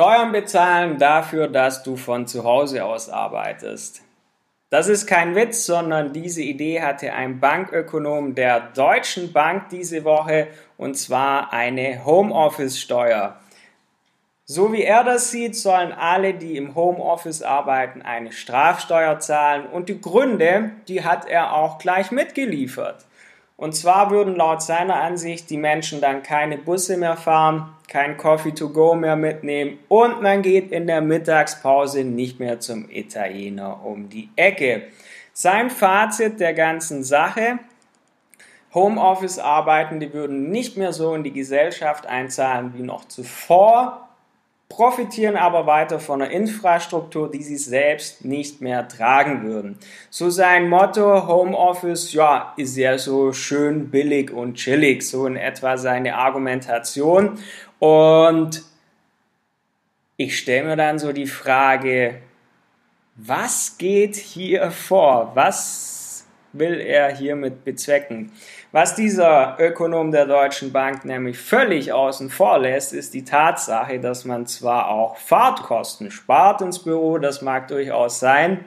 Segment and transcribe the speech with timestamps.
[0.00, 4.00] Steuern bezahlen dafür, dass du von zu Hause aus arbeitest.
[4.70, 10.48] Das ist kein Witz, sondern diese Idee hatte ein Bankökonom der Deutschen Bank diese Woche
[10.78, 13.38] und zwar eine Homeoffice-Steuer.
[14.46, 19.90] So wie er das sieht, sollen alle, die im Homeoffice arbeiten, eine Strafsteuer zahlen und
[19.90, 23.04] die Gründe, die hat er auch gleich mitgeliefert.
[23.60, 28.52] Und zwar würden laut seiner Ansicht die Menschen dann keine Busse mehr fahren, kein Coffee
[28.52, 34.08] to go mehr mitnehmen und man geht in der Mittagspause nicht mehr zum Italiener um
[34.08, 34.84] die Ecke.
[35.34, 37.58] Sein Fazit der ganzen Sache,
[38.72, 44.08] Homeoffice-Arbeitende würden nicht mehr so in die Gesellschaft einzahlen wie noch zuvor
[44.70, 49.76] profitieren aber weiter von einer Infrastruktur, die sie selbst nicht mehr tragen würden.
[50.08, 55.76] So sein Motto Homeoffice, ja, ist ja so schön billig und chillig, so in etwa
[55.76, 57.38] seine Argumentation.
[57.80, 58.62] Und
[60.16, 62.22] ich stelle mir dann so die Frage,
[63.16, 65.32] was geht hier vor?
[65.34, 68.32] Was will er hiermit bezwecken?
[68.72, 74.24] Was dieser Ökonom der Deutschen Bank nämlich völlig außen vor lässt, ist die Tatsache, dass
[74.24, 78.64] man zwar auch Fahrtkosten spart ins Büro, das mag durchaus sein,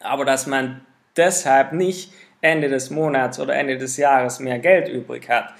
[0.00, 0.82] aber dass man
[1.16, 5.54] deshalb nicht Ende des Monats oder Ende des Jahres mehr Geld übrig hat.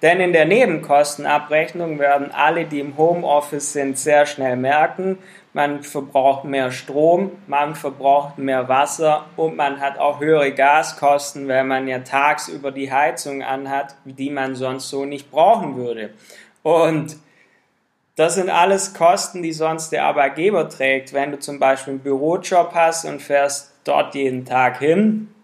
[0.00, 5.18] Denn in der Nebenkostenabrechnung werden alle, die im Homeoffice sind, sehr schnell merken,
[5.52, 11.64] man verbraucht mehr Strom, man verbraucht mehr Wasser und man hat auch höhere Gaskosten, weil
[11.64, 16.10] man ja tagsüber die Heizung anhat, die man sonst so nicht brauchen würde.
[16.62, 17.16] Und
[18.14, 21.12] das sind alles Kosten, die sonst der Arbeitgeber trägt.
[21.12, 25.34] Wenn du zum Beispiel einen Bürojob hast und fährst dort jeden Tag hin,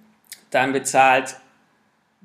[0.51, 1.37] dann bezahlt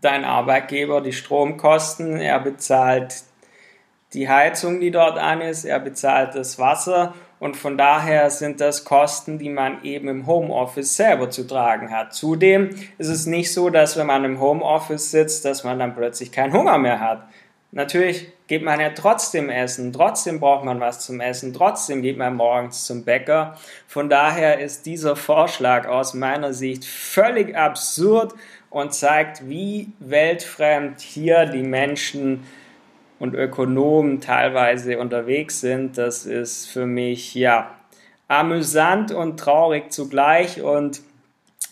[0.02, 3.24] dein Arbeitgeber die Stromkosten, er bezahlt
[4.14, 8.84] die Heizung, die dort an ist, er bezahlt das Wasser und von daher sind das
[8.84, 12.14] Kosten, die man eben im Homeoffice selber zu tragen hat.
[12.14, 16.32] Zudem ist es nicht so, dass wenn man im Homeoffice sitzt, dass man dann plötzlich
[16.32, 17.28] keinen Hunger mehr hat.
[17.72, 22.36] Natürlich geht man ja trotzdem essen, trotzdem braucht man was zum Essen, trotzdem geht man
[22.36, 23.58] morgens zum Bäcker.
[23.88, 28.34] Von daher ist dieser Vorschlag aus meiner Sicht völlig absurd
[28.72, 32.44] und zeigt, wie weltfremd hier die Menschen
[33.20, 35.98] und Ökonomen teilweise unterwegs sind.
[36.00, 37.76] Das ist für mich ja
[38.28, 41.02] amüsant und traurig zugleich und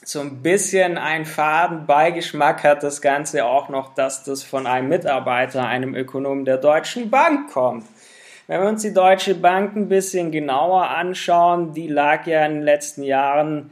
[0.08, 4.88] so ein bisschen ein faden Beigeschmack hat das Ganze auch noch, dass das von einem
[4.88, 7.86] Mitarbeiter, einem Ökonomen der Deutschen Bank kommt.
[8.48, 12.64] Wenn wir uns die Deutsche Bank ein bisschen genauer anschauen, die lag ja in den
[12.64, 13.72] letzten Jahren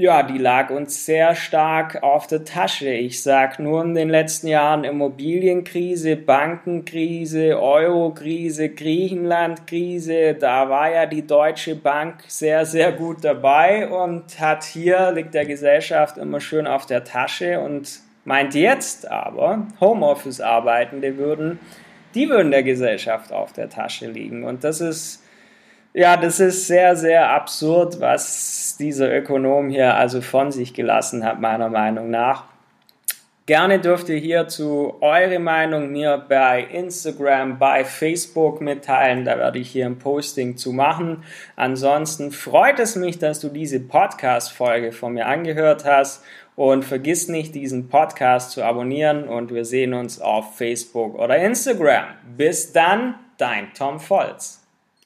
[0.00, 2.90] ja, die lag uns sehr stark auf der Tasche.
[2.90, 10.34] Ich sag nur in den letzten Jahren Immobilienkrise, Bankenkrise, Eurokrise, Griechenlandkrise.
[10.34, 15.44] Da war ja die Deutsche Bank sehr, sehr gut dabei und hat hier, liegt der
[15.44, 21.60] Gesellschaft immer schön auf der Tasche und meint jetzt aber, Homeoffice-Arbeitende würden,
[22.14, 24.44] die würden der Gesellschaft auf der Tasche liegen.
[24.44, 25.19] Und das ist
[25.92, 31.40] ja, das ist sehr, sehr absurd, was dieser Ökonom hier also von sich gelassen hat,
[31.40, 32.44] meiner Meinung nach.
[33.50, 39.24] Gerne dürft ihr hierzu eure Meinung mir bei Instagram, bei Facebook mitteilen.
[39.24, 41.24] Da werde ich hier ein Posting zu machen.
[41.56, 46.22] Ansonsten freut es mich, dass du diese Podcast-Folge von mir angehört hast.
[46.54, 49.24] Und vergiss nicht, diesen Podcast zu abonnieren.
[49.26, 52.04] Und wir sehen uns auf Facebook oder Instagram.
[52.36, 54.59] Bis dann, dein Tom Volz.